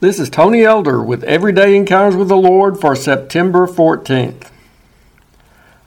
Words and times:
This 0.00 0.18
is 0.18 0.30
Tony 0.30 0.62
Elder 0.62 1.02
with 1.02 1.22
Everyday 1.24 1.76
Encounters 1.76 2.16
with 2.16 2.28
the 2.28 2.36
Lord 2.38 2.80
for 2.80 2.96
September 2.96 3.66
14th. 3.66 4.50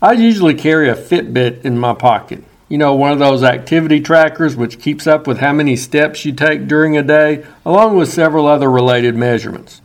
I 0.04 0.12
usually 0.12 0.54
carry 0.54 0.88
a 0.88 0.94
Fitbit 0.94 1.66
in 1.66 1.80
my 1.80 1.96
pocket. 1.96 2.44
You 2.70 2.78
know, 2.78 2.94
one 2.94 3.12
of 3.12 3.18
those 3.18 3.42
activity 3.42 4.00
trackers 4.02 4.56
which 4.56 4.80
keeps 4.80 5.08
up 5.08 5.26
with 5.26 5.40
how 5.40 5.52
many 5.52 5.76
steps 5.76 6.26
you 6.26 6.32
take 6.32 6.68
during 6.68 6.96
a 6.96 7.02
day, 7.02 7.44
along 7.66 7.98
with 7.98 8.08
several 8.08 8.46
other 8.46 8.70
related 8.70 9.16
measurements. 9.16 9.82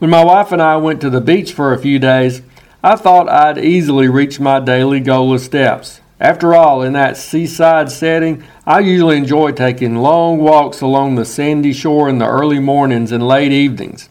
When 0.00 0.10
my 0.10 0.24
wife 0.24 0.50
and 0.50 0.60
I 0.60 0.76
went 0.78 1.00
to 1.02 1.10
the 1.10 1.20
beach 1.20 1.52
for 1.52 1.72
a 1.72 1.78
few 1.78 2.00
days, 2.00 2.42
I 2.82 2.96
thought 2.96 3.28
I'd 3.28 3.56
easily 3.56 4.08
reach 4.08 4.40
my 4.40 4.58
daily 4.58 4.98
goal 4.98 5.32
of 5.32 5.40
steps. 5.40 6.00
After 6.24 6.54
all, 6.54 6.80
in 6.80 6.94
that 6.94 7.18
seaside 7.18 7.90
setting, 7.90 8.44
I 8.64 8.78
usually 8.78 9.18
enjoy 9.18 9.52
taking 9.52 9.96
long 9.96 10.38
walks 10.38 10.80
along 10.80 11.16
the 11.16 11.26
sandy 11.26 11.74
shore 11.74 12.08
in 12.08 12.16
the 12.16 12.26
early 12.26 12.58
mornings 12.58 13.12
and 13.12 13.28
late 13.28 13.52
evenings. 13.52 14.08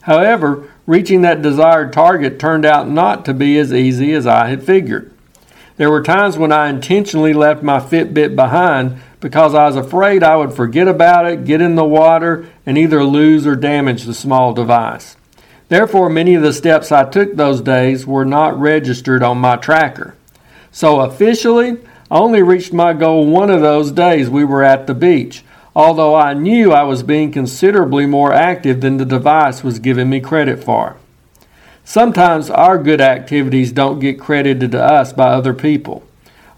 However, 0.00 0.70
reaching 0.86 1.20
that 1.20 1.42
desired 1.42 1.92
target 1.92 2.38
turned 2.38 2.64
out 2.64 2.88
not 2.88 3.26
to 3.26 3.34
be 3.34 3.58
as 3.58 3.74
easy 3.74 4.14
as 4.14 4.26
I 4.26 4.46
had 4.46 4.62
figured. 4.64 5.12
There 5.76 5.90
were 5.90 6.02
times 6.02 6.38
when 6.38 6.50
I 6.50 6.70
intentionally 6.70 7.34
left 7.34 7.62
my 7.62 7.78
Fitbit 7.78 8.34
behind 8.34 8.98
because 9.20 9.54
I 9.54 9.66
was 9.66 9.76
afraid 9.76 10.22
I 10.22 10.36
would 10.36 10.54
forget 10.54 10.88
about 10.88 11.26
it, 11.26 11.44
get 11.44 11.60
in 11.60 11.74
the 11.74 11.84
water, 11.84 12.48
and 12.64 12.78
either 12.78 13.04
lose 13.04 13.46
or 13.46 13.54
damage 13.54 14.04
the 14.04 14.14
small 14.14 14.54
device. 14.54 15.14
Therefore, 15.68 16.08
many 16.08 16.34
of 16.34 16.42
the 16.42 16.54
steps 16.54 16.90
I 16.90 17.04
took 17.04 17.36
those 17.36 17.60
days 17.60 18.06
were 18.06 18.24
not 18.24 18.58
registered 18.58 19.22
on 19.22 19.36
my 19.36 19.56
tracker. 19.56 20.14
So 20.72 21.00
officially, 21.00 21.78
I 22.10 22.18
only 22.18 22.42
reached 22.42 22.72
my 22.72 22.92
goal 22.92 23.26
one 23.26 23.50
of 23.50 23.60
those 23.60 23.92
days 23.92 24.28
we 24.28 24.44
were 24.44 24.62
at 24.62 24.86
the 24.86 24.94
beach, 24.94 25.44
although 25.74 26.14
I 26.14 26.34
knew 26.34 26.72
I 26.72 26.82
was 26.82 27.02
being 27.02 27.32
considerably 27.32 28.06
more 28.06 28.32
active 28.32 28.80
than 28.80 28.96
the 28.96 29.04
device 29.04 29.62
was 29.62 29.78
giving 29.78 30.10
me 30.10 30.20
credit 30.20 30.62
for. 30.62 30.96
Sometimes 31.84 32.50
our 32.50 32.78
good 32.78 33.00
activities 33.00 33.72
don't 33.72 33.98
get 33.98 34.20
credited 34.20 34.72
to 34.72 34.82
us 34.82 35.12
by 35.12 35.28
other 35.28 35.54
people. 35.54 36.04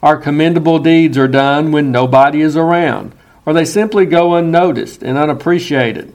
Our 0.02 0.16
commendable 0.16 0.78
deeds 0.78 1.16
are 1.16 1.28
done 1.28 1.70
when 1.70 1.92
nobody 1.92 2.40
is 2.40 2.56
around, 2.56 3.14
or 3.46 3.52
they 3.52 3.64
simply 3.64 4.04
go 4.04 4.34
unnoticed 4.34 5.02
and 5.02 5.16
unappreciated. 5.16 6.12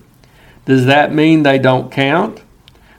Does 0.66 0.86
that 0.86 1.14
mean 1.14 1.44
they 1.44 1.58
don't 1.58 1.92
count? 1.92 2.42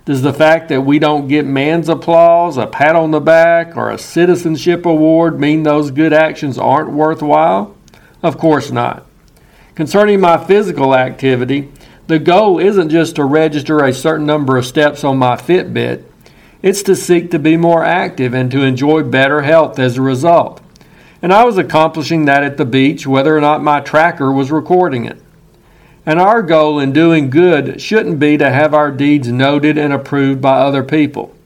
Does 0.08 0.22
the 0.22 0.32
fact 0.32 0.70
that 0.70 0.80
we 0.80 0.98
don't 0.98 1.28
get 1.28 1.44
man's 1.44 1.90
applause, 1.90 2.56
a 2.56 2.66
pat 2.66 2.96
on 2.96 3.10
the 3.10 3.20
back, 3.20 3.76
or 3.76 3.90
a 3.90 3.98
citizenship 3.98 4.86
award 4.86 5.38
mean 5.38 5.64
those 5.64 5.90
good 5.90 6.14
actions 6.14 6.56
aren't 6.56 6.92
worthwhile? 6.92 7.76
Of 8.22 8.38
course 8.38 8.70
not. 8.70 9.06
Concerning 9.74 10.18
my 10.18 10.42
physical 10.42 10.94
activity, 10.94 11.70
the 12.06 12.18
goal 12.18 12.58
isn't 12.58 12.88
just 12.88 13.16
to 13.16 13.24
register 13.26 13.84
a 13.84 13.92
certain 13.92 14.24
number 14.24 14.56
of 14.56 14.64
steps 14.64 15.04
on 15.04 15.18
my 15.18 15.36
Fitbit, 15.36 16.04
it's 16.62 16.82
to 16.84 16.96
seek 16.96 17.30
to 17.32 17.38
be 17.38 17.58
more 17.58 17.84
active 17.84 18.32
and 18.32 18.50
to 18.50 18.62
enjoy 18.62 19.02
better 19.02 19.42
health 19.42 19.78
as 19.78 19.98
a 19.98 20.00
result. 20.00 20.62
And 21.20 21.34
I 21.34 21.44
was 21.44 21.58
accomplishing 21.58 22.24
that 22.24 22.42
at 22.42 22.56
the 22.56 22.64
beach, 22.64 23.06
whether 23.06 23.36
or 23.36 23.42
not 23.42 23.62
my 23.62 23.80
tracker 23.80 24.32
was 24.32 24.50
recording 24.50 25.04
it. 25.04 25.20
And 26.08 26.18
our 26.18 26.40
goal 26.40 26.80
in 26.80 26.94
doing 26.94 27.28
good 27.28 27.82
shouldn't 27.82 28.18
be 28.18 28.38
to 28.38 28.50
have 28.50 28.72
our 28.72 28.90
deeds 28.90 29.28
noted 29.28 29.76
and 29.76 29.92
approved 29.92 30.40
by 30.40 30.58
other 30.60 30.82
people. 30.82 31.36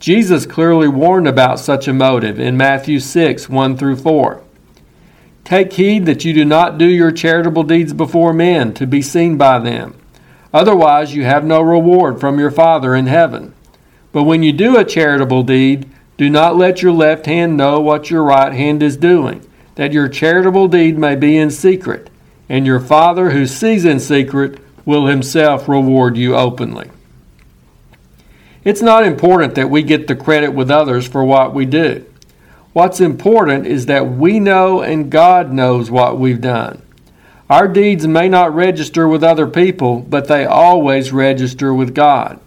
Jesus 0.00 0.46
clearly 0.46 0.88
warned 0.88 1.28
about 1.28 1.60
such 1.60 1.86
a 1.86 1.92
motive 1.92 2.40
in 2.40 2.56
Matthew 2.56 2.98
6 2.98 3.48
1 3.48 3.76
through 3.76 3.94
4. 3.94 4.42
Take 5.44 5.74
heed 5.74 6.06
that 6.06 6.24
you 6.24 6.32
do 6.32 6.44
not 6.44 6.76
do 6.76 6.86
your 6.86 7.12
charitable 7.12 7.62
deeds 7.62 7.92
before 7.92 8.32
men 8.32 8.74
to 8.74 8.84
be 8.84 9.00
seen 9.00 9.38
by 9.38 9.60
them. 9.60 9.96
Otherwise, 10.52 11.14
you 11.14 11.22
have 11.22 11.44
no 11.44 11.60
reward 11.60 12.18
from 12.18 12.40
your 12.40 12.50
Father 12.50 12.96
in 12.96 13.06
heaven. 13.06 13.54
But 14.10 14.24
when 14.24 14.42
you 14.42 14.52
do 14.52 14.76
a 14.76 14.84
charitable 14.84 15.44
deed, 15.44 15.88
do 16.16 16.28
not 16.28 16.56
let 16.56 16.82
your 16.82 16.90
left 16.90 17.26
hand 17.26 17.56
know 17.56 17.78
what 17.78 18.10
your 18.10 18.24
right 18.24 18.52
hand 18.52 18.82
is 18.82 18.96
doing, 18.96 19.48
that 19.76 19.92
your 19.92 20.08
charitable 20.08 20.66
deed 20.66 20.98
may 20.98 21.14
be 21.14 21.36
in 21.36 21.52
secret 21.52 22.09
and 22.50 22.66
your 22.66 22.80
Father 22.80 23.30
who 23.30 23.46
sees 23.46 23.84
in 23.84 24.00
secret 24.00 24.58
will 24.84 25.06
himself 25.06 25.68
reward 25.68 26.16
you 26.16 26.34
openly. 26.34 26.90
It's 28.64 28.82
not 28.82 29.04
important 29.04 29.54
that 29.54 29.70
we 29.70 29.84
get 29.84 30.08
the 30.08 30.16
credit 30.16 30.52
with 30.52 30.68
others 30.68 31.06
for 31.06 31.24
what 31.24 31.54
we 31.54 31.64
do. 31.64 32.04
What's 32.72 33.00
important 33.00 33.66
is 33.66 33.86
that 33.86 34.10
we 34.10 34.40
know 34.40 34.82
and 34.82 35.10
God 35.10 35.52
knows 35.52 35.92
what 35.92 36.18
we've 36.18 36.40
done. 36.40 36.82
Our 37.48 37.68
deeds 37.68 38.06
may 38.06 38.28
not 38.28 38.54
register 38.54 39.06
with 39.06 39.22
other 39.22 39.46
people, 39.46 40.00
but 40.00 40.26
they 40.26 40.44
always 40.44 41.12
register 41.12 41.72
with 41.72 41.94
God. 41.94 42.40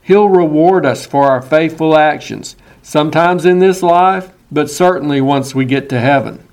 He'll 0.00 0.28
reward 0.28 0.86
us 0.86 1.06
for 1.06 1.24
our 1.24 1.42
faithful 1.42 1.96
actions, 1.96 2.54
sometimes 2.82 3.44
in 3.44 3.58
this 3.58 3.82
life, 3.82 4.32
but 4.50 4.70
certainly 4.70 5.20
once 5.20 5.56
we 5.56 5.64
get 5.64 5.88
to 5.88 6.00
heaven. 6.00 6.46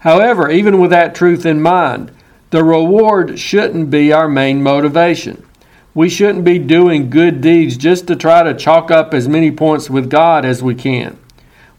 However, 0.00 0.50
even 0.50 0.78
with 0.78 0.90
that 0.90 1.14
truth 1.14 1.46
in 1.46 1.62
mind, 1.62 2.12
the 2.54 2.62
reward 2.62 3.36
shouldn't 3.36 3.90
be 3.90 4.12
our 4.12 4.28
main 4.28 4.62
motivation. 4.62 5.44
We 5.92 6.08
shouldn't 6.08 6.44
be 6.44 6.60
doing 6.60 7.10
good 7.10 7.40
deeds 7.40 7.76
just 7.76 8.06
to 8.06 8.14
try 8.14 8.44
to 8.44 8.54
chalk 8.54 8.92
up 8.92 9.12
as 9.12 9.26
many 9.26 9.50
points 9.50 9.90
with 9.90 10.08
God 10.08 10.44
as 10.44 10.62
we 10.62 10.76
can. 10.76 11.18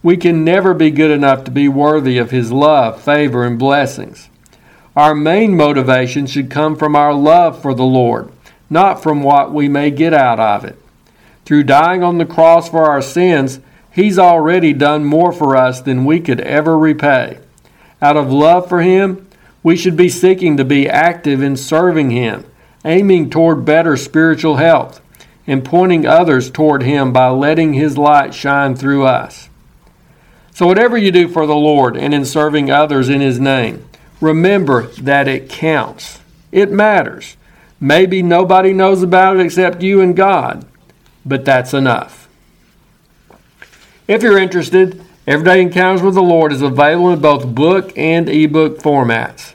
We 0.03 0.17
can 0.17 0.43
never 0.43 0.73
be 0.73 0.91
good 0.91 1.11
enough 1.11 1.45
to 1.45 1.51
be 1.51 1.69
worthy 1.69 2.17
of 2.17 2.31
His 2.31 2.51
love, 2.51 3.01
favor, 3.01 3.45
and 3.45 3.57
blessings. 3.57 4.27
Our 4.97 5.15
main 5.15 5.55
motivation 5.55 6.27
should 6.27 6.51
come 6.51 6.75
from 6.75 6.93
our 6.93 7.13
love 7.13 7.61
for 7.61 7.73
the 7.73 7.85
Lord, 7.85 8.29
not 8.69 9.01
from 9.01 9.23
what 9.23 9.53
we 9.53 9.69
may 9.69 9.91
get 9.91 10.13
out 10.13 10.41
of 10.41 10.65
it. 10.65 10.77
Through 11.45 11.63
dying 11.63 12.03
on 12.03 12.17
the 12.17 12.25
cross 12.25 12.67
for 12.67 12.83
our 12.83 13.01
sins, 13.01 13.61
He's 13.93 14.19
already 14.19 14.73
done 14.73 15.05
more 15.05 15.31
for 15.31 15.55
us 15.55 15.79
than 15.79 16.03
we 16.03 16.19
could 16.19 16.41
ever 16.41 16.77
repay. 16.77 17.39
Out 18.01 18.17
of 18.17 18.29
love 18.29 18.67
for 18.67 18.81
Him, 18.81 19.24
we 19.65 19.75
should 19.75 19.97
be 19.97 20.09
seeking 20.09 20.57
to 20.57 20.63
be 20.63 20.87
active 20.87 21.41
in 21.41 21.57
serving 21.57 22.11
Him, 22.11 22.45
aiming 22.85 23.31
toward 23.31 23.65
better 23.65 23.97
spiritual 23.97 24.57
health, 24.57 25.01
and 25.47 25.65
pointing 25.65 26.05
others 26.05 26.51
toward 26.51 26.83
Him 26.83 27.11
by 27.11 27.29
letting 27.29 27.73
His 27.73 27.97
light 27.97 28.35
shine 28.35 28.75
through 28.75 29.07
us. 29.07 29.49
So, 30.53 30.67
whatever 30.67 30.99
you 30.99 31.11
do 31.11 31.27
for 31.27 31.47
the 31.47 31.55
Lord 31.55 31.97
and 31.97 32.13
in 32.13 32.25
serving 32.25 32.69
others 32.69 33.09
in 33.09 33.21
His 33.21 33.39
name, 33.39 33.83
remember 34.21 34.83
that 35.01 35.27
it 35.27 35.49
counts. 35.49 36.19
It 36.51 36.71
matters. 36.71 37.35
Maybe 37.79 38.21
nobody 38.21 38.71
knows 38.71 39.01
about 39.01 39.37
it 39.37 39.45
except 39.47 39.81
you 39.81 39.99
and 39.99 40.15
God, 40.15 40.63
but 41.25 41.43
that's 41.43 41.73
enough. 41.73 42.29
If 44.07 44.21
you're 44.21 44.37
interested, 44.37 45.03
Everyday 45.25 45.59
Encounters 45.63 46.03
with 46.03 46.13
the 46.13 46.21
Lord 46.21 46.53
is 46.53 46.61
available 46.61 47.09
in 47.09 47.19
both 47.19 47.47
book 47.47 47.97
and 47.97 48.29
ebook 48.29 48.77
formats. 48.77 49.54